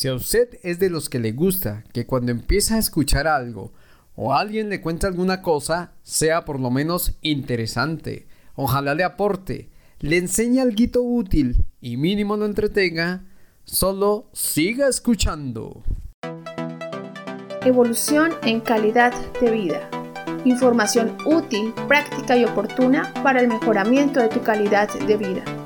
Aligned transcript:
Si 0.00 0.08
a 0.08 0.14
usted 0.14 0.58
es 0.62 0.78
de 0.78 0.88
los 0.88 1.10
que 1.10 1.18
le 1.18 1.32
gusta 1.32 1.84
que 1.92 2.06
cuando 2.06 2.32
empieza 2.32 2.76
a 2.76 2.78
escuchar 2.78 3.26
algo 3.26 3.74
o 4.16 4.32
alguien 4.32 4.70
le 4.70 4.80
cuenta 4.80 5.06
alguna 5.06 5.42
cosa, 5.42 5.92
sea 6.02 6.46
por 6.46 6.58
lo 6.58 6.70
menos 6.70 7.18
interesante, 7.20 8.26
ojalá 8.54 8.94
le 8.94 9.04
aporte, 9.04 9.68
le 9.98 10.16
enseñe 10.16 10.58
algo 10.62 11.02
útil 11.02 11.66
y 11.82 11.98
mínimo 11.98 12.38
lo 12.38 12.46
entretenga, 12.46 13.26
solo 13.64 14.30
siga 14.32 14.88
escuchando. 14.88 15.82
Evolución 17.66 18.32
en 18.44 18.62
calidad 18.62 19.12
de 19.42 19.50
vida. 19.50 19.90
Información 20.46 21.18
útil, 21.26 21.74
práctica 21.88 22.38
y 22.38 22.44
oportuna 22.46 23.12
para 23.22 23.42
el 23.42 23.48
mejoramiento 23.48 24.18
de 24.18 24.30
tu 24.30 24.40
calidad 24.40 24.88
de 24.98 25.16
vida 25.18 25.59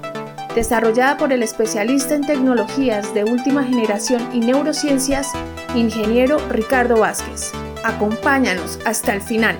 desarrollada 0.54 1.16
por 1.16 1.32
el 1.32 1.42
especialista 1.42 2.14
en 2.14 2.22
tecnologías 2.22 3.12
de 3.12 3.24
última 3.24 3.64
generación 3.64 4.22
y 4.32 4.40
neurociencias, 4.40 5.32
ingeniero 5.74 6.38
Ricardo 6.48 6.98
Vázquez. 6.98 7.52
Acompáñanos 7.84 8.78
hasta 8.86 9.14
el 9.14 9.20
final. 9.20 9.58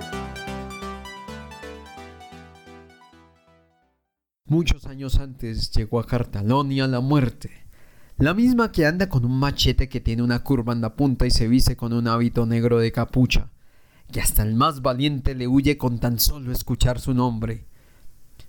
Muchos 4.47 4.87
años 4.87 5.19
antes 5.19 5.73
llegó 5.73 5.99
a 5.99 6.07
Cartalonia 6.07 6.87
la 6.87 7.01
muerte, 7.01 7.51
la 8.19 8.35
misma 8.35 8.71
que 8.71 8.87
anda 8.87 9.09
con 9.09 9.25
un 9.25 9.37
machete 9.37 9.89
que 9.89 10.01
tiene 10.01 10.23
una 10.23 10.45
curva 10.45 10.73
en 10.73 10.81
la 10.81 10.95
punta 10.95 11.27
y 11.27 11.33
se 11.33 11.49
viste 11.49 11.77
con 11.77 11.93
un 11.93 12.07
hábito 12.07 12.47
negro 12.47 12.79
de 12.79 12.93
capucha, 12.93 13.51
que 14.13 14.21
hasta 14.21 14.45
el 14.45 14.55
más 14.55 14.83
valiente 14.83 15.35
le 15.35 15.49
huye 15.49 15.77
con 15.77 15.99
tan 15.99 16.21
solo 16.21 16.53
escuchar 16.53 17.01
su 17.01 17.15
nombre. 17.15 17.67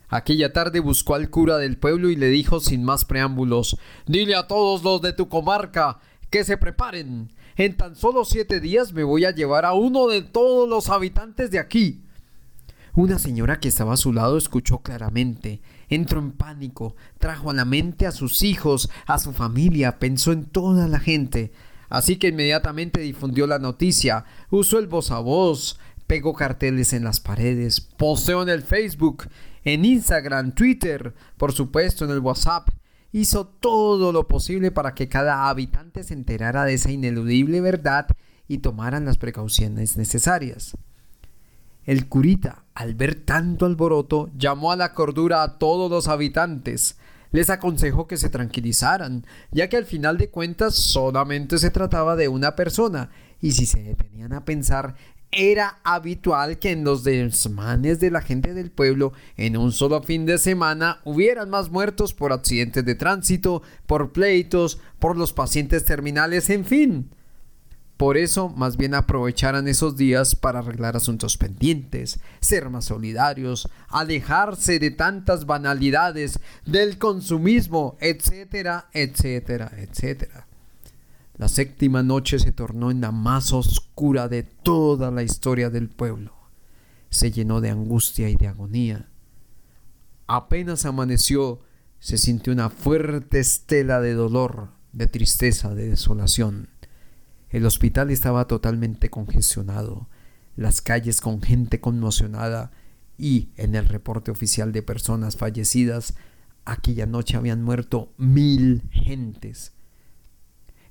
Aquella 0.10 0.54
tarde 0.54 0.80
buscó 0.80 1.16
al 1.16 1.30
cura 1.30 1.58
del 1.58 1.78
pueblo 1.78 2.10
y 2.10 2.16
le 2.16 2.30
dijo 2.30 2.60
sin 2.60 2.84
más 2.84 3.06
preámbulos 3.06 3.78
Dile 4.06 4.36
a 4.36 4.48
todos 4.48 4.84
los 4.84 5.02
de 5.02 5.14
tu 5.14 5.30
comarca 5.30 6.00
que 6.30 6.44
se 6.44 6.58
preparen. 6.58 7.32
En 7.56 7.78
tan 7.78 7.96
solo 7.96 8.26
siete 8.26 8.60
días 8.60 8.92
me 8.92 9.04
voy 9.04 9.26
a 9.26 9.32
llevar 9.32 9.66
a 9.66 9.74
uno 9.74 10.08
de 10.08 10.22
todos 10.22 10.68
los 10.68 10.90
habitantes 10.90 11.52
de 11.52 11.60
aquí. 11.60 12.02
Una 12.94 13.20
señora 13.20 13.60
que 13.60 13.68
estaba 13.68 13.94
a 13.94 13.98
su 13.98 14.14
lado 14.14 14.38
escuchó 14.38 14.80
claramente, 14.80 15.62
entró 15.90 16.20
en 16.20 16.32
pánico, 16.32 16.96
trajo 17.18 17.50
a 17.50 17.54
la 17.54 17.66
mente 17.66 18.08
a 18.08 18.12
sus 18.12 18.42
hijos, 18.42 18.90
a 19.06 19.20
su 19.20 19.34
familia, 19.34 20.00
pensó 20.00 20.32
en 20.32 20.46
toda 20.46 20.88
la 20.88 21.00
gente. 21.00 21.52
Así 21.90 22.16
que 22.16 22.30
inmediatamente 22.30 23.02
difundió 23.02 23.48
la 23.48 23.60
noticia, 23.60 24.26
usó 24.50 24.80
el 24.80 24.88
voz 24.88 25.12
a 25.12 25.20
voz, 25.20 25.78
pegó 26.08 26.34
carteles 26.34 26.94
en 26.94 27.04
las 27.04 27.20
paredes, 27.20 27.82
posteó 27.82 28.44
en 28.44 28.50
el 28.50 28.62
Facebook 28.62 29.28
en 29.64 29.84
Instagram, 29.84 30.54
Twitter, 30.54 31.14
por 31.38 31.52
supuesto 31.52 32.06
en 32.06 32.12
el 32.12 32.20
WhatsApp. 32.20 32.70
Hizo 33.12 33.48
todo 33.48 34.12
lo 34.12 34.28
posible 34.28 34.72
para 34.72 34.94
que 34.94 35.08
cada 35.08 35.50
habitante 35.50 36.04
se 36.04 36.14
enterara 36.14 36.66
de 36.66 36.76
esa 36.76 36.92
ineludible 36.92 37.62
verdad 37.62 38.08
y 38.48 38.60
tomaran 38.60 39.06
las 39.06 39.18
precauciones 39.18 39.98
necesarias. 39.98 40.78
El 41.86 42.08
curita, 42.08 42.66
al 42.74 42.96
ver 42.96 43.16
tanto 43.16 43.66
alboroto, 43.66 44.30
llamó 44.38 44.72
a 44.72 44.76
la 44.76 44.94
cordura 44.94 45.44
a 45.44 45.58
todos 45.58 45.90
los 45.90 46.08
habitantes. 46.08 46.98
Les 47.32 47.50
aconsejó 47.50 48.08
que 48.08 48.18
se 48.18 48.30
tranquilizaran, 48.30 49.26
ya 49.52 49.70
que 49.70 49.78
al 49.78 49.86
final 49.86 50.18
de 50.18 50.30
cuentas 50.30 50.76
solamente 50.76 51.58
se 51.58 51.70
trataba 51.70 52.16
de 52.16 52.28
una 52.28 52.56
persona, 52.56 53.10
y 53.40 53.52
si 53.52 53.66
se 53.66 53.84
detenían 53.84 54.34
a 54.34 54.46
pensar 54.46 54.96
era 55.32 55.80
habitual 55.84 56.60
que 56.60 56.72
en 56.72 56.84
los 56.84 57.04
desmanes 57.04 58.00
de 58.00 58.12
la 58.12 58.22
gente 58.22 58.54
del 58.54 58.72
pueblo 58.72 59.14
en 59.38 59.58
un 59.58 59.72
solo 59.72 60.02
fin 60.02 60.26
de 60.26 60.38
semana 60.38 61.02
hubieran 61.04 61.50
más 61.50 61.70
muertos 61.70 62.14
por 62.14 62.32
accidentes 62.32 62.86
de 62.86 62.96
tránsito, 62.96 63.62
por 63.86 64.12
pleitos, 64.12 64.80
por 65.00 65.18
los 65.18 65.34
pacientes 65.34 65.84
terminales, 65.86 66.50
en 66.50 66.66
fin. 66.66 67.10
Por 67.98 68.18
eso, 68.18 68.50
más 68.50 68.76
bien 68.76 68.94
aprovecharan 68.94 69.70
esos 69.70 69.96
días 69.96 70.36
para 70.36 70.60
arreglar 70.60 70.98
asuntos 70.98 71.38
pendientes, 71.38 72.20
ser 72.42 72.70
más 72.70 72.86
solidarios, 72.86 73.70
alejarse 73.88 74.80
de 74.80 74.92
tantas 74.92 75.46
banalidades, 75.46 76.40
del 76.66 76.98
consumismo, 76.98 77.96
etcétera, 78.02 78.90
etcétera, 78.92 79.72
etcétera. 79.78 80.46
La 81.38 81.50
séptima 81.50 82.02
noche 82.02 82.40
se 82.40 82.54
tornó 82.54 82.92
en 82.92 83.02
la 83.02 83.12
más 83.12 83.52
oscura 83.52 84.30
de 84.30 84.44
toda 84.44 85.12
la 85.12 85.22
historia 85.22 85.70
del 85.70 85.90
pueblo. 85.90 86.34
Se 87.10 87.30
llenó 87.32 87.60
de 87.60 87.72
angustia 87.72 88.30
y 88.30 88.38
de 88.38 88.48
agonía. 88.48 89.10
Apenas 90.28 90.86
amaneció, 90.86 91.60
se 92.00 92.18
sintió 92.18 92.54
una 92.54 92.70
fuerte 92.70 93.40
estela 93.40 94.00
de 94.00 94.14
dolor, 94.14 94.70
de 94.94 95.08
tristeza, 95.08 95.76
de 95.76 95.90
desolación. 95.90 96.70
El 97.50 97.66
hospital 97.66 98.12
estaba 98.12 98.48
totalmente 98.48 99.10
congestionado, 99.10 100.08
las 100.56 100.82
calles 100.82 101.20
con 101.20 101.42
gente 101.42 101.82
conmocionada 101.82 102.72
y, 103.18 103.50
en 103.58 103.76
el 103.76 103.88
reporte 103.88 104.32
oficial 104.32 104.72
de 104.72 104.84
personas 104.84 105.36
fallecidas, 105.36 106.16
aquella 106.64 107.06
noche 107.06 107.36
habían 107.36 107.62
muerto 107.62 108.14
mil 108.18 108.84
gentes 108.90 109.75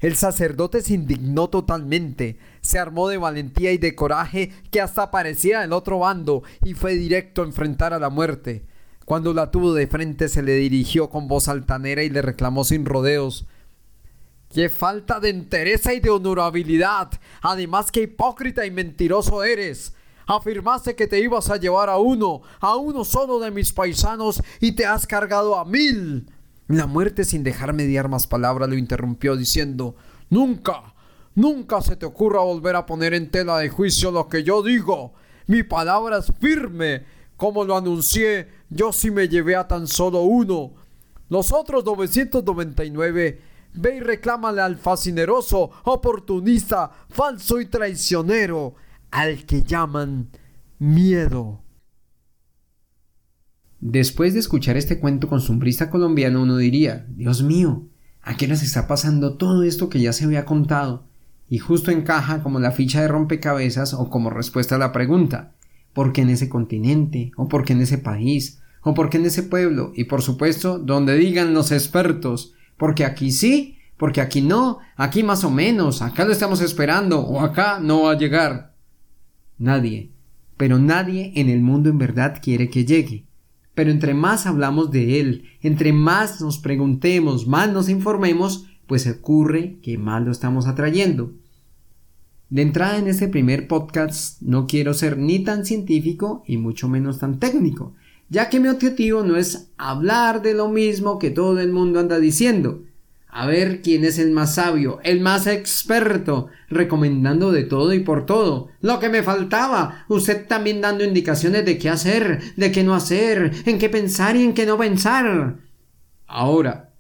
el 0.07 0.17
sacerdote 0.17 0.83
se 0.83 0.93
indignó 0.93 1.49
totalmente, 1.49 2.39
se 2.61 2.79
armó 2.79 3.09
de 3.09 3.17
valentía 3.17 3.73
y 3.73 3.79
de 3.79 3.95
coraje 3.95 4.53
que 4.71 4.83
hasta 4.83 5.11
parecía 5.11 5.65
el 5.65 5.73
otro 5.73 6.01
bando 6.01 6.43
y 6.63 6.75
fue 6.75 6.95
directo 6.97 7.41
a 7.41 7.47
enfrentar 7.47 7.95
a 7.95 7.99
la 7.99 8.11
muerte. 8.11 8.67
Cuando 9.07 9.33
la 9.33 9.51
tuvo 9.51 9.73
de 9.73 9.87
frente 9.87 10.29
se 10.29 10.43
le 10.43 10.57
dirigió 10.57 11.09
con 11.09 11.27
voz 11.27 11.49
altanera 11.49 12.03
y 12.03 12.11
le 12.11 12.21
reclamó 12.21 12.65
sin 12.65 12.85
rodeos 12.85 13.47
¡Qué 14.53 14.69
falta 14.69 15.21
de 15.21 15.31
entereza 15.31 15.95
y 15.95 16.01
de 16.01 16.11
honorabilidad! 16.11 17.11
Además, 17.41 17.91
qué 17.91 18.03
hipócrita 18.03 18.67
y 18.67 18.71
mentiroso 18.71 19.43
eres. 19.43 19.95
Afirmaste 20.27 20.97
que 20.97 21.07
te 21.07 21.19
ibas 21.19 21.49
a 21.49 21.57
llevar 21.57 21.89
a 21.89 21.97
uno, 21.97 22.43
a 22.61 22.77
uno 22.77 23.05
solo 23.05 23.41
de 23.41 23.51
mis 23.51 23.73
paisanos, 23.73 24.43
y 24.61 24.73
te 24.73 24.85
has 24.85 25.07
cargado 25.07 25.57
a 25.57 25.65
mil. 25.65 26.31
La 26.69 26.87
muerte, 26.87 27.25
sin 27.25 27.43
dejar 27.43 27.73
mediar 27.75 28.09
más 28.09 28.27
palabras, 28.27 28.69
lo 28.69 28.77
interrumpió 28.77 29.37
diciendo 29.37 29.97
Nunca, 30.31 30.95
nunca 31.35 31.83
se 31.83 31.97
te 31.97 32.07
ocurra 32.07 32.41
volver 32.41 32.77
a 32.77 32.87
poner 32.87 33.13
en 33.15 33.31
tela 33.31 33.59
de 33.59 33.69
juicio 33.69 34.11
lo 34.11 34.29
que 34.29 34.43
yo 34.43 34.63
digo. 34.63 35.13
Mi 35.47 35.63
palabra 35.63 36.19
es 36.19 36.33
firme. 36.41 37.05
Como 37.37 37.65
lo 37.65 37.77
anuncié, 37.77 38.49
yo 38.71 38.93
sí 38.93 39.11
me 39.11 39.29
llevé 39.29 39.57
a 39.57 39.69
tan 39.69 39.87
solo 39.87 40.23
uno. 40.23 40.73
Los 41.29 41.53
otros 41.53 41.85
999, 41.85 43.41
ve 43.75 43.97
y 43.97 44.01
reclámale 44.01 44.61
al 44.61 44.77
fascineroso, 44.77 45.71
oportunista, 45.85 46.91
falso 47.09 47.61
y 47.61 47.67
traicionero, 47.67 48.75
al 49.11 49.45
que 49.45 49.63
llaman 49.63 50.31
miedo. 50.79 51.64
Después 53.81 54.35
de 54.35 54.41
escuchar 54.41 54.77
este 54.77 54.99
cuento 54.99 55.29
costumbrista 55.29 55.91
colombiano, 55.91 56.43
uno 56.43 56.57
diría, 56.57 57.07
Dios 57.11 57.43
mío, 57.43 57.87
¿a 58.23 58.37
qué 58.37 58.49
nos 58.49 58.63
está 58.63 58.87
pasando 58.87 59.37
todo 59.37 59.63
esto 59.63 59.89
que 59.89 60.01
ya 60.01 60.13
se 60.13 60.25
había 60.25 60.45
contado? 60.45 61.05
Y 61.49 61.59
justo 61.59 61.91
encaja 61.91 62.43
como 62.43 62.61
la 62.61 62.73
ficha 62.73 63.03
de 63.03 63.09
rompecabezas 63.09 63.95
o 63.95 64.09
como 64.09 64.31
respuesta 64.31 64.77
a 64.77 64.79
la 64.79 64.93
pregunta, 64.93 65.53
¿por 65.93 66.13
qué 66.13 66.23
en 66.23 66.31
ese 66.31 66.49
continente? 66.49 67.33
¿O 67.37 67.49
por 67.49 67.65
qué 67.65 67.75
en 67.75 67.83
ese 67.83 67.99
país? 67.99 68.61
¿O 68.83 68.95
por 68.95 69.11
qué 69.11 69.19
en 69.19 69.27
ese 69.27 69.43
pueblo? 69.43 69.93
Y 69.95 70.05
por 70.05 70.23
supuesto, 70.23 70.79
donde 70.79 71.17
digan 71.17 71.55
los 71.55 71.71
expertos, 71.71 72.55
porque 72.77 73.05
aquí 73.05 73.31
sí, 73.31 73.79
porque 73.97 74.21
aquí 74.21 74.41
no, 74.41 74.79
aquí 74.97 75.23
más 75.23 75.45
o 75.45 75.51
menos, 75.51 76.03
acá 76.03 76.25
lo 76.25 76.33
estamos 76.33 76.61
esperando, 76.61 77.21
o 77.21 77.41
acá 77.41 77.79
no 77.81 78.03
va 78.03 78.13
a 78.13 78.19
llegar. 78.19 78.75
Nadie, 79.59 80.11
pero 80.57 80.79
nadie 80.79 81.33
en 81.37 81.49
el 81.49 81.61
mundo 81.61 81.91
en 81.91 81.99
verdad 81.99 82.41
quiere 82.43 82.71
que 82.71 82.85
llegue. 82.85 83.27
Pero 83.75 83.91
entre 83.91 84.15
más 84.15 84.47
hablamos 84.47 84.91
de 84.91 85.21
él, 85.21 85.45
entre 85.61 85.93
más 85.93 86.41
nos 86.41 86.59
preguntemos, 86.59 87.47
más 87.47 87.73
nos 87.73 87.89
informemos, 87.89 88.67
pues 88.87 89.07
ocurre 89.07 89.79
que 89.83 89.99
más 89.99 90.23
lo 90.23 90.31
estamos 90.31 90.67
atrayendo. 90.67 91.33
De 92.51 92.63
entrada 92.63 92.99
en 92.99 93.09
este 93.09 93.27
primer 93.27 93.67
podcast 93.67 94.41
no 94.41 94.67
quiero 94.67 94.95
ser 94.95 95.19
ni 95.19 95.41
tan 95.41 95.65
científico 95.65 96.45
y 96.47 96.57
mucho 96.57 96.89
menos 96.89 97.19
tan 97.19 97.41
técnico, 97.41 97.95
ya 98.29 98.49
que 98.49 98.61
mi 98.61 98.69
objetivo 98.69 99.23
no 99.23 99.37
es 99.37 99.71
hablar 99.77 100.43
de 100.43 100.55
lo 100.55 100.69
mismo 100.69 101.19
que 101.19 101.31
todo 101.31 101.59
el 101.59 101.73
mundo 101.73 101.99
anda 101.99 102.21
diciendo, 102.21 102.83
a 103.35 103.47
ver 103.47 103.83
quién 103.83 104.05
es 104.05 104.21
el 104.21 104.31
más 104.31 104.55
sabio, 104.55 105.01
el 105.03 105.21
más 105.21 105.49
experto, 105.49 106.47
recomendando 106.69 107.51
de 107.51 107.65
todo 107.65 107.93
y 107.93 107.99
por 107.99 108.27
todo. 108.27 108.69
Lo 108.81 109.01
que 109.01 109.09
me 109.09 109.25
faltaba, 109.25 110.07
usted 110.09 110.47
también 110.47 110.81
dando 110.81 111.03
indicaciones 111.03 111.65
de 111.65 111.77
qué 111.77 111.89
hacer, 111.89 112.55
de 112.55 112.71
qué 112.71 112.85
no 112.85 112.95
hacer, 112.95 113.51
en 113.67 113.81
qué 113.81 113.89
pensar 113.89 114.37
y 114.37 114.45
en 114.45 114.55
qué 114.55 114.67
no 114.67 114.79
pensar. 114.79 115.59
Ahora, 116.29 116.95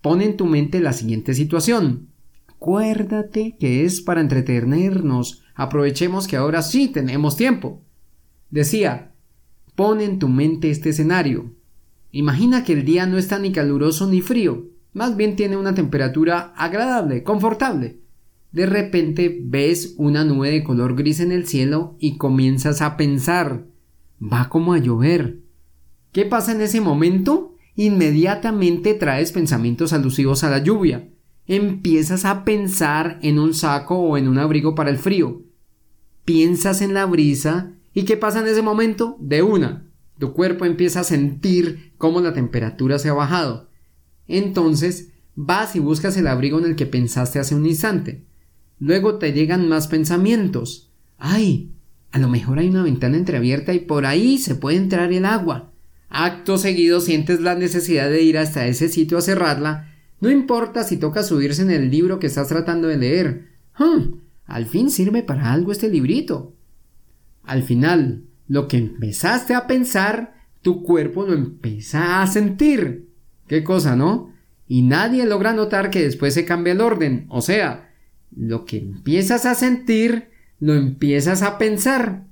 pon 0.00 0.20
en 0.20 0.36
tu 0.36 0.46
mente 0.46 0.80
la 0.80 0.92
siguiente 0.92 1.32
situación. 1.32 2.08
Acuérdate 2.48 3.56
que 3.60 3.84
es 3.84 4.00
para 4.00 4.20
entretenernos. 4.20 5.44
Aprovechemos 5.54 6.26
que 6.26 6.36
ahora 6.36 6.62
sí 6.62 6.88
tenemos 6.88 7.36
tiempo. 7.36 7.84
Decía, 8.50 9.12
pon 9.76 10.00
en 10.00 10.18
tu 10.18 10.26
mente 10.26 10.72
este 10.72 10.88
escenario. 10.88 11.54
Imagina 12.10 12.64
que 12.64 12.72
el 12.72 12.84
día 12.84 13.06
no 13.06 13.16
está 13.16 13.38
ni 13.38 13.52
caluroso 13.52 14.08
ni 14.08 14.22
frío 14.22 14.76
más 14.92 15.16
bien 15.16 15.36
tiene 15.36 15.56
una 15.56 15.74
temperatura 15.74 16.52
agradable, 16.56 17.22
confortable. 17.22 18.00
De 18.52 18.66
repente 18.66 19.38
ves 19.42 19.94
una 19.98 20.24
nube 20.24 20.50
de 20.50 20.64
color 20.64 20.96
gris 20.96 21.20
en 21.20 21.32
el 21.32 21.46
cielo 21.46 21.96
y 21.98 22.16
comienzas 22.16 22.80
a 22.80 22.96
pensar, 22.96 23.66
va 24.20 24.48
como 24.48 24.72
a 24.72 24.78
llover. 24.78 25.40
¿Qué 26.12 26.24
pasa 26.24 26.52
en 26.52 26.62
ese 26.62 26.80
momento? 26.80 27.54
Inmediatamente 27.76 28.94
traes 28.94 29.32
pensamientos 29.32 29.92
alusivos 29.92 30.42
a 30.42 30.50
la 30.50 30.58
lluvia. 30.58 31.08
Empiezas 31.46 32.24
a 32.24 32.44
pensar 32.44 33.18
en 33.22 33.38
un 33.38 33.54
saco 33.54 33.98
o 33.98 34.16
en 34.16 34.28
un 34.28 34.38
abrigo 34.38 34.74
para 34.74 34.90
el 34.90 34.98
frío. 34.98 35.42
Piensas 36.24 36.82
en 36.82 36.94
la 36.94 37.06
brisa 37.06 37.72
y 37.94 38.04
¿qué 38.04 38.16
pasa 38.16 38.40
en 38.40 38.46
ese 38.46 38.62
momento? 38.62 39.16
De 39.20 39.42
una. 39.42 39.86
Tu 40.18 40.32
cuerpo 40.32 40.64
empieza 40.64 41.00
a 41.00 41.04
sentir 41.04 41.92
cómo 41.98 42.20
la 42.20 42.32
temperatura 42.32 42.98
se 42.98 43.08
ha 43.08 43.14
bajado. 43.14 43.67
Entonces 44.28 45.08
vas 45.34 45.74
y 45.74 45.80
buscas 45.80 46.16
el 46.16 46.26
abrigo 46.26 46.58
en 46.58 46.66
el 46.66 46.76
que 46.76 46.86
pensaste 46.86 47.38
hace 47.38 47.54
un 47.54 47.66
instante. 47.66 48.24
Luego 48.78 49.16
te 49.16 49.32
llegan 49.32 49.68
más 49.68 49.88
pensamientos. 49.88 50.92
¡Ay! 51.18 51.72
A 52.12 52.18
lo 52.18 52.28
mejor 52.28 52.58
hay 52.58 52.68
una 52.68 52.82
ventana 52.82 53.16
entreabierta 53.16 53.74
y 53.74 53.80
por 53.80 54.06
ahí 54.06 54.38
se 54.38 54.54
puede 54.54 54.76
entrar 54.76 55.12
el 55.12 55.24
agua. 55.24 55.72
Acto 56.08 56.56
seguido 56.56 57.00
sientes 57.00 57.40
la 57.40 57.54
necesidad 57.54 58.08
de 58.08 58.22
ir 58.22 58.38
hasta 58.38 58.66
ese 58.66 58.88
sitio 58.88 59.18
a 59.18 59.22
cerrarla, 59.22 59.88
no 60.20 60.30
importa 60.30 60.84
si 60.84 60.96
toca 60.96 61.22
subirse 61.22 61.62
en 61.62 61.70
el 61.70 61.90
libro 61.90 62.18
que 62.18 62.26
estás 62.26 62.48
tratando 62.48 62.88
de 62.88 62.96
leer. 62.96 63.48
Hmm, 63.78 64.20
al 64.46 64.66
fin 64.66 64.90
sirve 64.90 65.22
para 65.22 65.52
algo 65.52 65.70
este 65.70 65.88
librito. 65.88 66.56
Al 67.44 67.62
final, 67.62 68.24
lo 68.48 68.66
que 68.66 68.78
empezaste 68.78 69.54
a 69.54 69.66
pensar, 69.66 70.34
tu 70.60 70.82
cuerpo 70.82 71.24
lo 71.24 71.34
empieza 71.34 72.20
a 72.20 72.26
sentir. 72.26 73.07
Qué 73.48 73.64
cosa, 73.64 73.96
¿no? 73.96 74.32
Y 74.66 74.82
nadie 74.82 75.24
logra 75.26 75.54
notar 75.54 75.90
que 75.90 76.02
después 76.02 76.34
se 76.34 76.44
cambia 76.44 76.74
el 76.74 76.82
orden, 76.82 77.26
o 77.30 77.40
sea, 77.40 77.90
lo 78.36 78.66
que 78.66 78.78
empiezas 78.78 79.46
a 79.46 79.54
sentir, 79.54 80.28
lo 80.60 80.74
empiezas 80.74 81.42
a 81.42 81.56
pensar. 81.56 82.26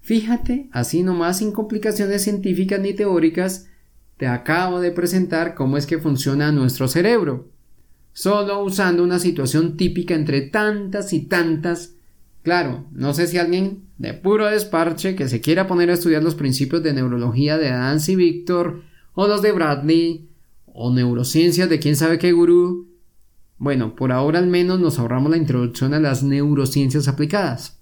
Fíjate, 0.00 0.68
así 0.72 1.04
nomás 1.04 1.38
sin 1.38 1.52
complicaciones 1.52 2.22
científicas 2.22 2.80
ni 2.80 2.92
teóricas, 2.92 3.68
te 4.16 4.26
acabo 4.26 4.80
de 4.80 4.90
presentar 4.90 5.54
cómo 5.54 5.76
es 5.76 5.86
que 5.86 5.98
funciona 5.98 6.50
nuestro 6.50 6.88
cerebro. 6.88 7.48
Solo 8.12 8.62
usando 8.62 9.04
una 9.04 9.20
situación 9.20 9.76
típica 9.76 10.14
entre 10.14 10.42
tantas 10.42 11.12
y 11.12 11.20
tantas. 11.20 11.94
Claro, 12.42 12.86
no 12.92 13.14
sé 13.14 13.28
si 13.28 13.38
alguien 13.38 13.84
de 13.98 14.12
puro 14.12 14.46
desparche 14.46 15.14
que 15.14 15.28
se 15.28 15.40
quiera 15.40 15.68
poner 15.68 15.90
a 15.90 15.94
estudiar 15.94 16.24
los 16.24 16.34
principios 16.34 16.82
de 16.82 16.92
neurología 16.92 17.56
de 17.56 17.70
Adams 17.70 18.08
y 18.08 18.16
Víctor, 18.16 18.82
o 19.14 19.26
los 19.26 19.42
de 19.42 19.52
Bradley, 19.52 20.28
o 20.66 20.92
neurociencias 20.92 21.68
de 21.68 21.78
quién 21.78 21.96
sabe 21.96 22.18
qué 22.18 22.32
gurú, 22.32 22.88
bueno, 23.58 23.94
por 23.94 24.10
ahora 24.10 24.38
al 24.38 24.48
menos 24.48 24.80
nos 24.80 24.98
ahorramos 24.98 25.30
la 25.30 25.36
introducción 25.36 25.94
a 25.94 26.00
las 26.00 26.22
neurociencias 26.22 27.06
aplicadas. 27.06 27.80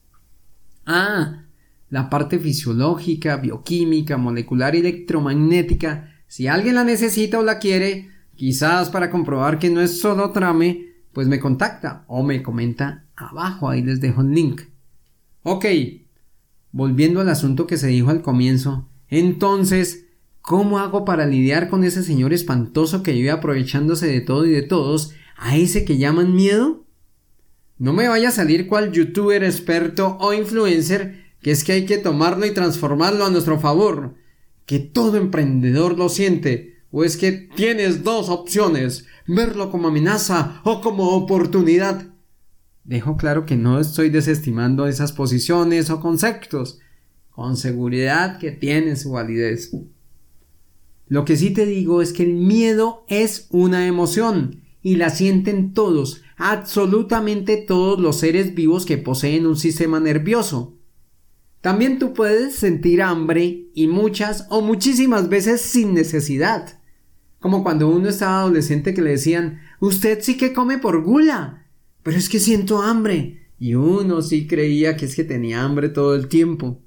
Ah, 0.84 1.44
la 1.88 2.10
parte 2.10 2.38
fisiológica, 2.38 3.36
bioquímica, 3.36 4.16
molecular 4.16 4.74
y 4.74 4.80
electromagnética, 4.80 6.12
si 6.26 6.46
alguien 6.46 6.74
la 6.74 6.84
necesita 6.84 7.38
o 7.38 7.42
la 7.42 7.58
quiere, 7.58 8.10
quizás 8.36 8.90
para 8.90 9.10
comprobar 9.10 9.58
que 9.58 9.70
no 9.70 9.80
es 9.80 10.00
solo 10.00 10.30
trame, 10.30 10.86
pues 11.12 11.28
me 11.28 11.40
contacta 11.40 12.04
o 12.06 12.22
me 12.22 12.42
comenta 12.42 13.06
abajo, 13.16 13.68
ahí 13.68 13.82
les 13.82 14.00
dejo 14.00 14.20
el 14.20 14.32
link. 14.32 14.62
Ok, 15.42 15.64
volviendo 16.72 17.20
al 17.20 17.28
asunto 17.28 17.66
que 17.66 17.76
se 17.76 17.88
dijo 17.88 18.10
al 18.10 18.22
comienzo, 18.22 18.88
entonces, 19.08 20.06
¿cómo 20.40 20.78
hago 20.78 21.04
para 21.04 21.26
lidiar 21.26 21.68
con 21.68 21.84
ese 21.84 22.02
señor 22.02 22.32
espantoso 22.32 23.02
que 23.02 23.12
vive 23.12 23.30
aprovechándose 23.30 24.06
de 24.06 24.20
todo 24.20 24.46
y 24.46 24.50
de 24.50 24.62
todos 24.62 25.12
a 25.36 25.56
ese 25.56 25.84
que 25.84 25.98
llaman 25.98 26.34
miedo? 26.34 26.84
No 27.78 27.92
me 27.92 28.08
vaya 28.08 28.28
a 28.28 28.32
salir 28.32 28.66
cual 28.66 28.92
youtuber 28.92 29.42
experto 29.42 30.18
o 30.20 30.34
influencer 30.34 31.20
que 31.42 31.50
es 31.50 31.64
que 31.64 31.72
hay 31.72 31.86
que 31.86 31.98
tomarlo 31.98 32.46
y 32.46 32.52
transformarlo 32.52 33.24
a 33.24 33.30
nuestro 33.30 33.58
favor, 33.58 34.14
que 34.66 34.78
todo 34.78 35.16
emprendedor 35.16 35.96
lo 35.96 36.08
siente, 36.08 36.82
o 36.90 37.04
es 37.04 37.16
que 37.16 37.32
tienes 37.32 38.04
dos 38.04 38.28
opciones, 38.28 39.06
verlo 39.26 39.70
como 39.70 39.88
amenaza 39.88 40.60
o 40.64 40.80
como 40.80 41.10
oportunidad. 41.10 42.06
Dejo 42.84 43.16
claro 43.16 43.46
que 43.46 43.56
no 43.56 43.80
estoy 43.80 44.10
desestimando 44.10 44.86
esas 44.86 45.12
posiciones 45.12 45.90
o 45.90 46.00
conceptos, 46.00 46.80
con 47.30 47.56
seguridad 47.56 48.38
que 48.38 48.50
tienen 48.50 48.96
su 48.96 49.12
validez. 49.12 49.70
Lo 51.10 51.24
que 51.24 51.36
sí 51.36 51.50
te 51.50 51.66
digo 51.66 52.02
es 52.02 52.12
que 52.12 52.22
el 52.22 52.34
miedo 52.34 53.04
es 53.08 53.48
una 53.50 53.88
emoción 53.88 54.60
y 54.80 54.94
la 54.94 55.10
sienten 55.10 55.74
todos, 55.74 56.22
absolutamente 56.36 57.56
todos 57.56 57.98
los 57.98 58.20
seres 58.20 58.54
vivos 58.54 58.86
que 58.86 58.96
poseen 58.96 59.44
un 59.44 59.56
sistema 59.56 59.98
nervioso. 59.98 60.76
También 61.62 61.98
tú 61.98 62.14
puedes 62.14 62.54
sentir 62.54 63.02
hambre 63.02 63.66
y 63.74 63.88
muchas 63.88 64.46
o 64.50 64.60
muchísimas 64.60 65.28
veces 65.28 65.60
sin 65.60 65.94
necesidad. 65.94 66.78
Como 67.40 67.64
cuando 67.64 67.88
uno 67.88 68.08
estaba 68.08 68.42
adolescente 68.42 68.94
que 68.94 69.02
le 69.02 69.10
decían, 69.10 69.58
usted 69.80 70.20
sí 70.22 70.36
que 70.36 70.52
come 70.52 70.78
por 70.78 71.02
gula, 71.02 71.66
pero 72.04 72.16
es 72.16 72.28
que 72.28 72.38
siento 72.38 72.82
hambre. 72.82 73.48
Y 73.58 73.74
uno 73.74 74.22
sí 74.22 74.46
creía 74.46 74.96
que 74.96 75.06
es 75.06 75.16
que 75.16 75.24
tenía 75.24 75.64
hambre 75.64 75.88
todo 75.88 76.14
el 76.14 76.28
tiempo. 76.28 76.80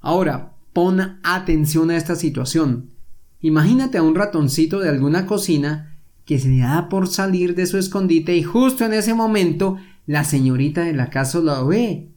Ahora, 0.00 0.56
pon 0.72 1.20
atención 1.22 1.92
a 1.92 1.96
esta 1.96 2.16
situación. 2.16 2.93
Imagínate 3.44 3.98
a 3.98 4.02
un 4.02 4.14
ratoncito 4.14 4.80
de 4.80 4.88
alguna 4.88 5.26
cocina 5.26 5.98
que 6.24 6.38
se 6.38 6.48
le 6.48 6.60
da 6.60 6.88
por 6.88 7.08
salir 7.08 7.54
de 7.54 7.66
su 7.66 7.76
escondite 7.76 8.34
y 8.34 8.42
justo 8.42 8.86
en 8.86 8.94
ese 8.94 9.12
momento 9.12 9.76
la 10.06 10.24
señorita 10.24 10.80
de 10.80 10.94
la 10.94 11.10
casa 11.10 11.40
lo 11.40 11.66
ve. 11.66 12.08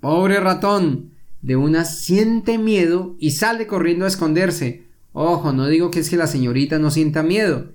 Pobre 0.00 0.40
ratón. 0.40 1.12
De 1.40 1.54
una 1.54 1.84
siente 1.84 2.58
miedo 2.58 3.14
y 3.20 3.30
sale 3.30 3.68
corriendo 3.68 4.06
a 4.06 4.08
esconderse. 4.08 4.88
Ojo, 5.12 5.52
no 5.52 5.68
digo 5.68 5.92
que 5.92 6.00
es 6.00 6.10
que 6.10 6.16
la 6.16 6.26
señorita 6.26 6.80
no 6.80 6.90
sienta 6.90 7.22
miedo. 7.22 7.70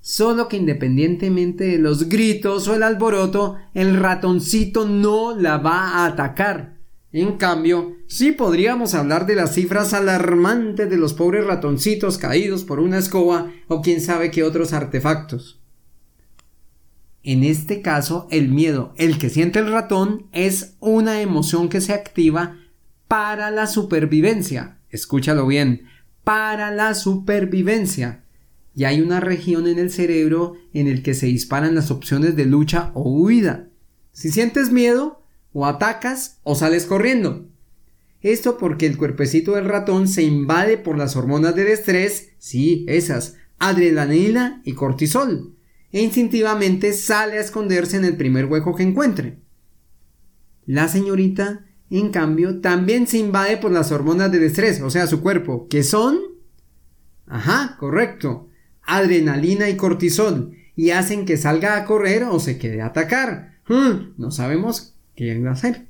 Solo 0.00 0.46
que 0.46 0.58
independientemente 0.58 1.64
de 1.64 1.78
los 1.78 2.08
gritos 2.08 2.68
o 2.68 2.76
el 2.76 2.84
alboroto, 2.84 3.56
el 3.74 3.96
ratoncito 3.96 4.86
no 4.86 5.36
la 5.36 5.58
va 5.58 5.88
a 5.88 6.06
atacar. 6.06 6.75
En 7.18 7.38
cambio, 7.38 7.96
sí 8.08 8.32
podríamos 8.32 8.92
hablar 8.92 9.24
de 9.24 9.36
las 9.36 9.54
cifras 9.54 9.94
alarmantes 9.94 10.90
de 10.90 10.98
los 10.98 11.14
pobres 11.14 11.46
ratoncitos 11.46 12.18
caídos 12.18 12.62
por 12.62 12.78
una 12.78 12.98
escoba 12.98 13.54
o 13.68 13.80
quién 13.80 14.02
sabe 14.02 14.30
qué 14.30 14.42
otros 14.42 14.74
artefactos. 14.74 15.58
En 17.22 17.42
este 17.42 17.80
caso, 17.80 18.28
el 18.30 18.50
miedo, 18.50 18.92
el 18.98 19.16
que 19.16 19.30
siente 19.30 19.60
el 19.60 19.72
ratón, 19.72 20.26
es 20.32 20.74
una 20.78 21.22
emoción 21.22 21.70
que 21.70 21.80
se 21.80 21.94
activa 21.94 22.58
para 23.08 23.50
la 23.50 23.66
supervivencia. 23.66 24.76
Escúchalo 24.90 25.46
bien, 25.46 25.86
para 26.22 26.70
la 26.70 26.92
supervivencia. 26.92 28.24
Y 28.74 28.84
hay 28.84 29.00
una 29.00 29.20
región 29.20 29.68
en 29.68 29.78
el 29.78 29.90
cerebro 29.90 30.52
en 30.74 30.86
el 30.86 31.02
que 31.02 31.14
se 31.14 31.24
disparan 31.24 31.74
las 31.74 31.90
opciones 31.90 32.36
de 32.36 32.44
lucha 32.44 32.90
o 32.92 33.08
huida. 33.08 33.70
Si 34.12 34.30
sientes 34.30 34.70
miedo, 34.70 35.25
o 35.58 35.64
atacas 35.64 36.38
o 36.42 36.54
sales 36.54 36.84
corriendo. 36.84 37.48
Esto 38.20 38.58
porque 38.58 38.84
el 38.84 38.98
cuerpecito 38.98 39.52
del 39.52 39.64
ratón 39.64 40.06
se 40.06 40.22
invade 40.22 40.76
por 40.76 40.98
las 40.98 41.16
hormonas 41.16 41.56
del 41.56 41.68
estrés, 41.68 42.32
sí, 42.36 42.84
esas, 42.88 43.36
adrenalina 43.58 44.60
y 44.66 44.74
cortisol, 44.74 45.56
e 45.92 46.02
instintivamente 46.02 46.92
sale 46.92 47.38
a 47.38 47.40
esconderse 47.40 47.96
en 47.96 48.04
el 48.04 48.18
primer 48.18 48.44
hueco 48.44 48.74
que 48.74 48.82
encuentre. 48.82 49.38
La 50.66 50.88
señorita, 50.88 51.64
en 51.88 52.10
cambio, 52.10 52.60
también 52.60 53.06
se 53.06 53.16
invade 53.16 53.56
por 53.56 53.72
las 53.72 53.92
hormonas 53.92 54.30
del 54.30 54.42
estrés, 54.42 54.82
o 54.82 54.90
sea, 54.90 55.06
su 55.06 55.22
cuerpo, 55.22 55.68
que 55.68 55.82
son... 55.82 56.18
Ajá, 57.26 57.78
correcto, 57.80 58.50
adrenalina 58.82 59.70
y 59.70 59.76
cortisol, 59.78 60.52
y 60.74 60.90
hacen 60.90 61.24
que 61.24 61.38
salga 61.38 61.78
a 61.78 61.86
correr 61.86 62.24
o 62.24 62.40
se 62.40 62.58
quede 62.58 62.82
a 62.82 62.88
atacar. 62.88 63.56
Hmm, 63.66 64.12
no 64.18 64.30
sabemos 64.30 64.95
quieren 65.16 65.48
hacer. 65.48 65.88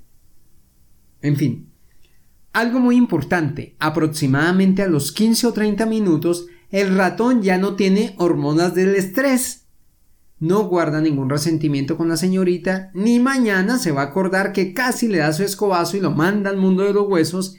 En 1.21 1.37
fin, 1.37 1.71
algo 2.53 2.79
muy 2.79 2.97
importante, 2.97 3.77
aproximadamente 3.79 4.83
a 4.83 4.89
los 4.89 5.13
15 5.13 5.49
o 5.49 5.53
30 5.53 5.85
minutos, 5.85 6.47
el 6.71 6.97
ratón 6.97 7.43
ya 7.43 7.59
no 7.59 7.75
tiene 7.75 8.15
hormonas 8.17 8.75
del 8.75 8.95
estrés. 8.95 9.67
No 10.39 10.65
guarda 10.65 11.01
ningún 11.01 11.31
resentimiento 11.31 11.97
con 11.97 12.09
la 12.09 12.17
señorita, 12.17 12.91
ni 12.95 13.21
mañana 13.21 13.79
se 13.79 13.93
va 13.93 14.03
a 14.03 14.07
acordar 14.07 14.53
que 14.53 14.75
casi 14.75 15.09
le 15.09 15.19
da 15.19 15.33
su 15.33 15.43
escobazo 15.43 15.97
y 15.97 16.01
lo 16.01 16.11
manda 16.11 16.51
al 16.51 16.57
mundo 16.57 16.85
de 16.85 16.93
los 16.93 17.09
huesos, 17.09 17.57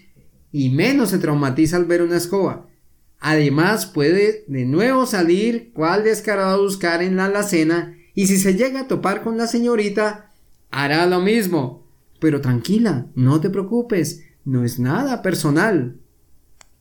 y 0.52 0.70
menos 0.70 1.10
se 1.10 1.20
traumatiza 1.20 1.78
al 1.78 1.86
ver 1.86 2.02
una 2.02 2.18
escoba. 2.18 2.68
Además 3.20 3.88
puede 3.88 4.46
de 4.48 4.66
nuevo 4.66 5.06
salir 5.06 5.72
cual 5.74 6.04
descarado 6.04 6.56
a 6.56 6.62
buscar 6.62 7.02
en 7.02 7.18
la 7.18 7.26
alacena, 7.26 7.96
y 8.14 8.28
si 8.28 8.38
se 8.38 8.56
llega 8.56 8.82
a 8.82 8.88
topar 8.88 9.24
con 9.24 9.38
la 9.38 9.48
señorita, 9.48 10.27
hará 10.72 11.06
lo 11.06 11.20
mismo. 11.20 11.88
Pero 12.20 12.42
tranquila, 12.42 13.08
no 13.16 13.40
te 13.42 13.50
preocupes, 13.50 14.24
no 14.44 14.64
es 14.64 14.80
nada 14.80 15.22
personal. 15.22 15.98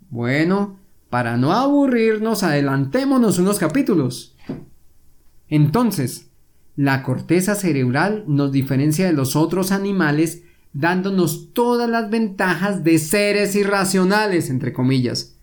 Bueno, 0.09 0.79
para 1.11 1.37
no 1.37 1.53
aburrirnos, 1.53 2.43
adelantémonos 2.43 3.39
unos 3.39 3.59
capítulos. 3.59 4.37
Entonces, 5.49 6.31
la 6.75 7.03
corteza 7.03 7.55
cerebral 7.55 8.25
nos 8.27 8.53
diferencia 8.53 9.07
de 9.07 9.13
los 9.13 9.37
otros 9.37 9.73
animales 9.73 10.43
dándonos 10.73 11.55
todas 11.55 11.89
las 11.89 12.11
ventajas 12.11 12.85
de 12.85 12.99
seres 12.99 13.57
irracionales, 13.57 14.51
entre 14.51 14.75
comillas. 14.75 15.37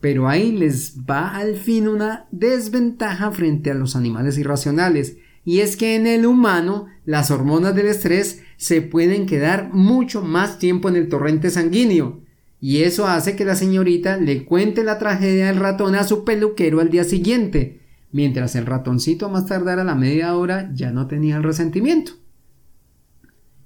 Pero 0.00 0.28
ahí 0.28 0.50
les 0.50 0.98
va 0.98 1.36
al 1.36 1.56
fin 1.56 1.86
una 1.86 2.26
desventaja 2.32 3.30
frente 3.30 3.70
a 3.70 3.74
los 3.74 3.94
animales 3.94 4.36
irracionales, 4.36 5.16
y 5.44 5.60
es 5.60 5.76
que 5.76 5.96
en 5.96 6.06
el 6.06 6.26
humano 6.26 6.86
las 7.04 7.30
hormonas 7.30 7.74
del 7.74 7.86
estrés 7.86 8.42
se 8.56 8.82
pueden 8.82 9.26
quedar 9.26 9.72
mucho 9.72 10.22
más 10.22 10.58
tiempo 10.58 10.88
en 10.88 10.96
el 10.96 11.08
torrente 11.08 11.50
sanguíneo, 11.50 12.22
y 12.60 12.82
eso 12.82 13.06
hace 13.06 13.36
que 13.36 13.44
la 13.44 13.56
señorita 13.56 14.16
le 14.16 14.44
cuente 14.44 14.84
la 14.84 14.98
tragedia 14.98 15.46
del 15.46 15.60
ratón 15.60 15.94
a 15.94 16.04
su 16.04 16.24
peluquero 16.24 16.80
al 16.80 16.88
día 16.88 17.04
siguiente, 17.04 17.82
mientras 18.10 18.54
el 18.56 18.64
ratoncito 18.64 19.28
más 19.28 19.46
tardara 19.46 19.84
la 19.84 19.94
media 19.94 20.34
hora 20.34 20.70
ya 20.72 20.90
no 20.90 21.06
tenía 21.06 21.36
el 21.36 21.42
resentimiento. 21.42 22.12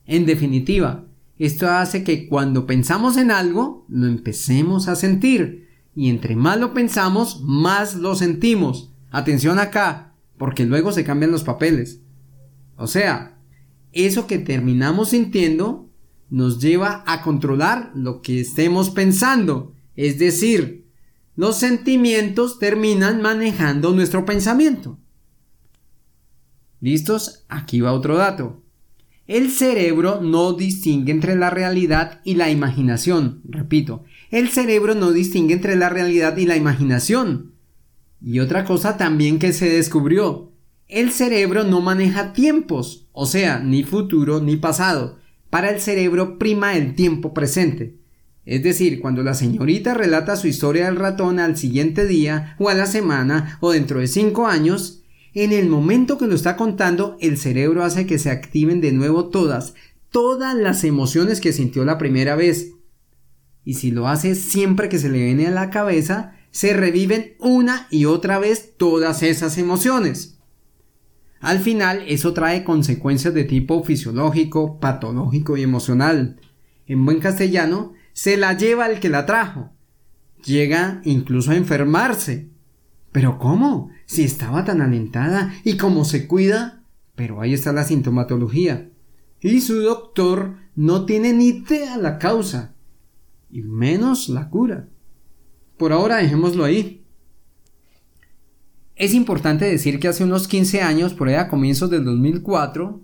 En 0.04 0.24
definitiva, 0.26 1.04
esto 1.38 1.68
hace 1.68 2.02
que 2.02 2.26
cuando 2.26 2.66
pensamos 2.66 3.16
en 3.16 3.30
algo, 3.30 3.84
lo 3.88 4.06
empecemos 4.06 4.88
a 4.88 4.96
sentir. 4.96 5.68
Y 5.94 6.08
entre 6.08 6.34
más 6.34 6.58
lo 6.58 6.74
pensamos, 6.74 7.42
más 7.44 7.94
lo 7.94 8.14
sentimos. 8.14 8.92
Atención 9.10 9.58
acá, 9.58 10.07
porque 10.38 10.64
luego 10.64 10.92
se 10.92 11.04
cambian 11.04 11.32
los 11.32 11.44
papeles. 11.44 12.00
O 12.76 12.86
sea, 12.86 13.38
eso 13.92 14.26
que 14.26 14.38
terminamos 14.38 15.10
sintiendo 15.10 15.90
nos 16.30 16.60
lleva 16.60 17.02
a 17.06 17.22
controlar 17.22 17.90
lo 17.94 18.22
que 18.22 18.40
estemos 18.40 18.90
pensando. 18.90 19.74
Es 19.96 20.18
decir, 20.18 20.86
los 21.34 21.56
sentimientos 21.56 22.58
terminan 22.58 23.22
manejando 23.22 23.92
nuestro 23.92 24.24
pensamiento. 24.24 24.98
¿Listos? 26.80 27.44
Aquí 27.48 27.80
va 27.80 27.92
otro 27.92 28.16
dato. 28.16 28.62
El 29.26 29.50
cerebro 29.50 30.20
no 30.22 30.54
distingue 30.54 31.12
entre 31.12 31.36
la 31.36 31.50
realidad 31.50 32.20
y 32.24 32.34
la 32.34 32.50
imaginación. 32.50 33.42
Repito, 33.44 34.04
el 34.30 34.48
cerebro 34.48 34.94
no 34.94 35.12
distingue 35.12 35.54
entre 35.54 35.76
la 35.76 35.88
realidad 35.88 36.36
y 36.36 36.46
la 36.46 36.56
imaginación. 36.56 37.52
Y 38.20 38.40
otra 38.40 38.64
cosa 38.64 38.96
también 38.96 39.38
que 39.38 39.52
se 39.52 39.68
descubrió. 39.68 40.52
El 40.88 41.12
cerebro 41.12 41.64
no 41.64 41.80
maneja 41.80 42.32
tiempos, 42.32 43.06
o 43.12 43.26
sea, 43.26 43.60
ni 43.60 43.82
futuro 43.82 44.40
ni 44.40 44.56
pasado. 44.56 45.18
Para 45.50 45.70
el 45.70 45.80
cerebro 45.80 46.38
prima 46.38 46.76
el 46.76 46.94
tiempo 46.94 47.34
presente. 47.34 47.96
Es 48.44 48.62
decir, 48.62 49.00
cuando 49.00 49.22
la 49.22 49.34
señorita 49.34 49.92
relata 49.92 50.34
su 50.36 50.48
historia 50.48 50.86
del 50.86 50.96
ratón 50.96 51.38
al 51.38 51.58
siguiente 51.58 52.06
día, 52.06 52.56
o 52.58 52.70
a 52.70 52.74
la 52.74 52.86
semana, 52.86 53.58
o 53.60 53.72
dentro 53.72 54.00
de 54.00 54.06
cinco 54.06 54.46
años, 54.46 55.02
en 55.34 55.52
el 55.52 55.68
momento 55.68 56.16
que 56.16 56.26
lo 56.26 56.34
está 56.34 56.56
contando, 56.56 57.18
el 57.20 57.36
cerebro 57.36 57.84
hace 57.84 58.06
que 58.06 58.18
se 58.18 58.30
activen 58.30 58.80
de 58.80 58.92
nuevo 58.92 59.28
todas, 59.28 59.74
todas 60.10 60.54
las 60.54 60.82
emociones 60.84 61.42
que 61.42 61.52
sintió 61.52 61.84
la 61.84 61.98
primera 61.98 62.36
vez. 62.36 62.72
Y 63.64 63.74
si 63.74 63.90
lo 63.90 64.08
hace 64.08 64.34
siempre 64.34 64.88
que 64.88 64.98
se 64.98 65.10
le 65.10 65.22
viene 65.22 65.46
a 65.46 65.50
la 65.50 65.68
cabeza, 65.68 66.37
se 66.50 66.72
reviven 66.72 67.34
una 67.38 67.86
y 67.90 68.04
otra 68.06 68.38
vez 68.38 68.74
todas 68.76 69.22
esas 69.22 69.58
emociones. 69.58 70.38
Al 71.40 71.60
final, 71.60 72.02
eso 72.08 72.32
trae 72.32 72.64
consecuencias 72.64 73.32
de 73.32 73.44
tipo 73.44 73.82
fisiológico, 73.84 74.80
patológico 74.80 75.56
y 75.56 75.62
emocional. 75.62 76.40
En 76.86 77.04
buen 77.04 77.20
castellano, 77.20 77.92
se 78.12 78.36
la 78.36 78.56
lleva 78.56 78.88
el 78.88 78.98
que 78.98 79.08
la 79.08 79.24
trajo. 79.26 79.70
Llega 80.44 81.00
incluso 81.04 81.52
a 81.52 81.56
enfermarse. 81.56 82.50
¿Pero 83.12 83.38
cómo? 83.38 83.90
Si 84.06 84.24
estaba 84.24 84.64
tan 84.64 84.80
alentada 84.80 85.54
y 85.64 85.76
cómo 85.76 86.04
se 86.04 86.26
cuida. 86.26 86.82
Pero 87.14 87.40
ahí 87.40 87.54
está 87.54 87.72
la 87.72 87.84
sintomatología. 87.84 88.90
Y 89.40 89.60
su 89.60 89.80
doctor 89.80 90.56
no 90.74 91.04
tiene 91.04 91.32
ni 91.32 91.48
idea 91.48 91.96
la 91.96 92.18
causa. 92.18 92.74
Y 93.50 93.62
menos 93.62 94.28
la 94.28 94.50
cura. 94.50 94.88
Por 95.78 95.92
ahora 95.92 96.16
dejémoslo 96.16 96.64
ahí. 96.64 97.04
Es 98.96 99.14
importante 99.14 99.64
decir 99.64 100.00
que 100.00 100.08
hace 100.08 100.24
unos 100.24 100.48
15 100.48 100.82
años, 100.82 101.14
por 101.14 101.28
ahí 101.28 101.36
a 101.36 101.48
comienzos 101.48 101.88
del 101.88 102.04
2004, 102.04 103.00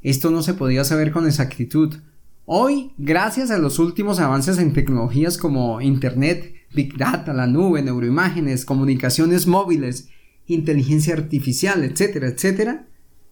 esto 0.00 0.30
no 0.30 0.42
se 0.42 0.54
podía 0.54 0.84
saber 0.84 1.10
con 1.10 1.26
exactitud. 1.26 1.96
Hoy, 2.44 2.92
gracias 2.98 3.50
a 3.50 3.58
los 3.58 3.80
últimos 3.80 4.20
avances 4.20 4.58
en 4.58 4.72
tecnologías 4.72 5.36
como 5.36 5.80
Internet, 5.80 6.54
Big 6.72 6.96
Data, 6.96 7.34
la 7.34 7.48
nube, 7.48 7.82
neuroimágenes, 7.82 8.64
comunicaciones 8.64 9.48
móviles, 9.48 10.08
inteligencia 10.46 11.14
artificial, 11.14 11.82
etcétera, 11.82 12.28
etcétera, 12.28 12.86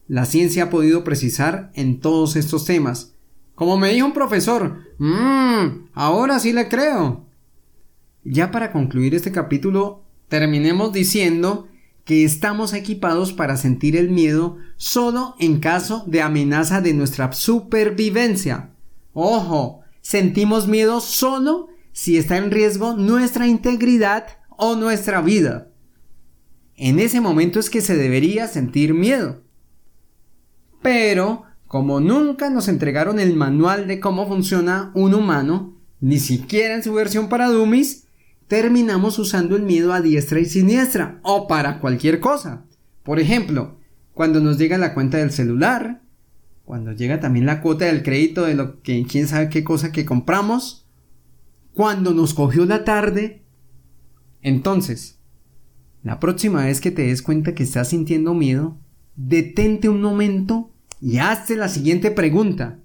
la 0.08 0.26
ciencia 0.26 0.64
ha 0.64 0.70
podido 0.70 1.04
precisar 1.04 1.70
en 1.74 2.00
todos 2.00 2.36
estos 2.36 2.64
temas. 2.64 3.14
Como 3.54 3.78
me 3.78 3.92
dijo 3.92 4.06
un 4.06 4.12
profesor, 4.12 4.80
mmm, 4.98 5.86
ahora 5.94 6.38
sí 6.40 6.52
le 6.52 6.68
creo. 6.68 7.25
Ya 8.28 8.50
para 8.50 8.72
concluir 8.72 9.14
este 9.14 9.30
capítulo, 9.30 10.02
terminemos 10.26 10.92
diciendo 10.92 11.68
que 12.04 12.24
estamos 12.24 12.72
equipados 12.72 13.32
para 13.32 13.56
sentir 13.56 13.94
el 13.94 14.10
miedo 14.10 14.56
solo 14.76 15.36
en 15.38 15.60
caso 15.60 16.02
de 16.08 16.22
amenaza 16.22 16.80
de 16.80 16.92
nuestra 16.92 17.32
supervivencia. 17.32 18.70
Ojo, 19.12 19.82
sentimos 20.00 20.66
miedo 20.66 21.00
solo 21.00 21.68
si 21.92 22.16
está 22.16 22.36
en 22.36 22.50
riesgo 22.50 22.94
nuestra 22.94 23.46
integridad 23.46 24.26
o 24.48 24.74
nuestra 24.74 25.20
vida. 25.20 25.68
En 26.74 26.98
ese 26.98 27.20
momento 27.20 27.60
es 27.60 27.70
que 27.70 27.80
se 27.80 27.96
debería 27.96 28.48
sentir 28.48 28.92
miedo. 28.92 29.44
Pero, 30.82 31.44
como 31.68 32.00
nunca 32.00 32.50
nos 32.50 32.66
entregaron 32.66 33.20
el 33.20 33.36
manual 33.36 33.86
de 33.86 34.00
cómo 34.00 34.26
funciona 34.26 34.90
un 34.94 35.14
humano, 35.14 35.76
ni 36.00 36.18
siquiera 36.18 36.74
en 36.74 36.82
su 36.82 36.92
versión 36.92 37.28
para 37.28 37.48
dummies, 37.48 38.05
terminamos 38.48 39.18
usando 39.18 39.56
el 39.56 39.62
miedo 39.62 39.92
a 39.92 40.00
diestra 40.00 40.40
y 40.40 40.44
siniestra, 40.44 41.20
o 41.22 41.46
para 41.46 41.80
cualquier 41.80 42.20
cosa. 42.20 42.64
Por 43.02 43.20
ejemplo, 43.20 43.78
cuando 44.12 44.40
nos 44.40 44.58
llega 44.58 44.78
la 44.78 44.94
cuenta 44.94 45.18
del 45.18 45.30
celular, 45.30 46.02
cuando 46.64 46.92
llega 46.92 47.20
también 47.20 47.46
la 47.46 47.60
cuota 47.60 47.84
del 47.84 48.02
crédito 48.02 48.44
de 48.44 48.54
lo 48.54 48.82
que 48.82 49.04
quién 49.04 49.28
sabe 49.28 49.48
qué 49.48 49.62
cosa 49.62 49.92
que 49.92 50.04
compramos, 50.04 50.88
cuando 51.74 52.12
nos 52.14 52.34
cogió 52.34 52.64
la 52.64 52.84
tarde. 52.84 53.44
Entonces, 54.42 55.18
la 56.02 56.18
próxima 56.18 56.64
vez 56.64 56.80
que 56.80 56.90
te 56.90 57.02
des 57.02 57.22
cuenta 57.22 57.54
que 57.54 57.62
estás 57.62 57.88
sintiendo 57.88 58.34
miedo, 58.34 58.78
detente 59.16 59.88
un 59.88 60.00
momento 60.00 60.70
y 61.00 61.18
hazte 61.18 61.56
la 61.56 61.68
siguiente 61.68 62.10
pregunta. 62.10 62.80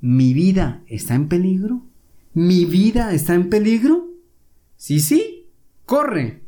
¿Mi 0.00 0.34
vida 0.34 0.82
está 0.86 1.14
en 1.14 1.28
peligro? 1.28 1.82
¿Mi 2.34 2.64
vida 2.64 3.12
está 3.12 3.34
en 3.34 3.50
peligro? 3.50 4.05
Si 4.76 5.00
sí, 5.00 5.50
corre. 5.84 6.42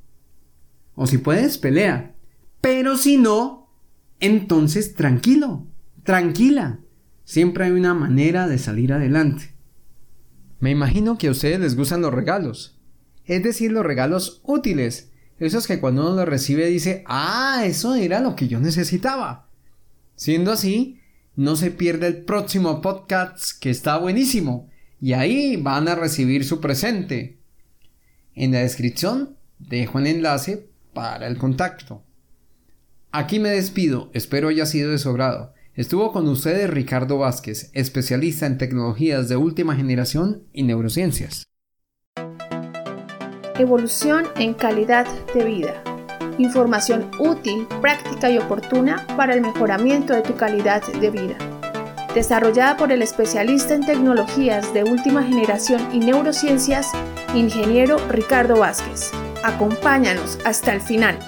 O 0.95 1.07
si 1.07 1.19
puedes, 1.19 1.59
pelea. 1.59 2.15
Pero 2.61 2.97
si 2.97 3.17
no, 3.17 3.71
entonces 4.21 4.95
tranquilo, 4.95 5.67
tranquila. 6.03 6.81
Siempre 7.25 7.67
hay 7.67 7.73
una 7.73 7.95
manera 7.95 8.49
de 8.49 8.59
salir 8.59 8.93
adelante. 8.93 9.55
Me 10.61 10.71
imagino 10.71 11.19
que 11.19 11.29
a 11.29 11.31
ustedes 11.31 11.61
les 11.61 11.77
gustan 11.77 12.01
los 12.01 12.13
regalos. 12.13 12.81
Es 13.27 13.43
decir, 13.43 13.71
los 13.71 13.85
regalos 13.85 14.41
útiles. 14.45 15.13
Esos 15.39 15.67
que 15.67 15.79
cuando 15.79 16.03
uno 16.03 16.17
los 16.17 16.29
recibe 16.29 16.67
dice, 16.67 17.05
ah, 17.07 17.63
eso 17.65 17.95
era 17.95 18.21
lo 18.21 18.35
que 18.35 18.49
yo 18.49 18.59
necesitaba. 18.59 19.51
Siendo 20.17 20.51
así, 20.51 21.01
no 21.37 21.55
se 21.55 21.71
pierde 21.71 22.09
el 22.09 22.25
próximo 22.25 22.81
podcast 22.81 23.53
que 23.61 23.71
está 23.71 23.99
buenísimo. 23.99 24.69
Y 25.01 25.13
ahí 25.13 25.57
van 25.57 25.87
a 25.87 25.95
recibir 25.95 26.45
su 26.45 26.61
presente. 26.61 27.38
En 28.39 28.53
la 28.53 28.61
descripción 28.61 29.37
dejo 29.59 29.99
el 29.99 30.07
enlace 30.07 30.69
para 30.95 31.27
el 31.27 31.39
contacto. 31.39 32.05
Aquí 33.11 33.41
me 33.41 33.49
despido, 33.49 34.11
espero 34.15 34.47
haya 34.47 34.65
sido 34.65 34.93
de 34.93 34.99
sobrado. 34.99 35.55
Estuvo 35.75 36.13
con 36.13 36.29
ustedes 36.29 36.71
Ricardo 36.71 37.19
Vázquez, 37.19 37.73
especialista 37.73 38.47
en 38.47 38.57
tecnologías 38.57 39.29
de 39.29 39.37
última 39.37 39.75
generación 39.75 40.45
y 40.53 40.63
neurociencias. 40.63 41.49
Evolución 43.59 44.27
en 44.37 44.55
calidad 44.55 45.09
de 45.35 45.45
vida. 45.45 45.83
Información 46.39 47.11
útil, 47.19 47.67
práctica 47.81 48.31
y 48.31 48.39
oportuna 48.39 49.05
para 49.17 49.35
el 49.35 49.41
mejoramiento 49.41 50.15
de 50.15 50.23
tu 50.23 50.37
calidad 50.37 50.81
de 51.01 51.11
vida. 51.11 51.39
Desarrollada 52.15 52.77
por 52.77 52.93
el 52.93 53.03
especialista 53.03 53.75
en 53.75 53.85
tecnologías 53.85 54.73
de 54.73 54.85
última 54.85 55.25
generación 55.25 55.89
y 55.93 55.99
neurociencias, 55.99 56.93
ingeniero 57.35 57.99
Ricardo 58.09 58.59
Vázquez. 58.59 59.11
Acompáñanos 59.43 60.39
hasta 60.45 60.73
el 60.73 60.81
final. 60.81 61.19